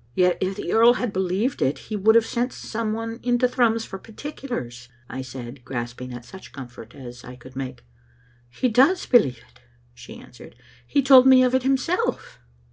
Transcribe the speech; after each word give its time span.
"Yet 0.16 0.38
if 0.40 0.56
the 0.56 0.72
earl 0.72 0.94
had 0.94 1.12
believed 1.12 1.62
it 1.62 1.78
he 1.86 1.94
would 1.94 2.16
have 2.16 2.26
sent 2.26 2.52
some 2.52 2.92
one 2.92 3.20
into 3.22 3.46
Thrums 3.46 3.84
for 3.84 3.96
particulars," 3.96 4.88
I 5.08 5.22
said, 5.22 5.64
grasping 5.64 6.12
at 6.12 6.24
such 6.24 6.50
comfort 6.50 6.96
as 6.96 7.22
I 7.22 7.36
could 7.36 7.54
make. 7.54 7.84
"He 8.50 8.68
does 8.68 9.06
believe 9.06 9.38
it," 9.38 9.60
she 9.94 10.16
answered. 10.18 10.56
"He 10.84 11.00
told 11.00 11.28
me 11.28 11.44
of 11.44 11.54
it 11.54 11.62
himself." 11.62 12.40